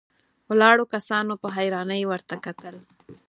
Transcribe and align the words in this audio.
ولاړو 0.49 0.83
کسانو 0.93 1.33
په 1.41 1.47
حيرانۍ 1.55 2.01
ورته 2.07 2.33
وکتل. 2.37 2.75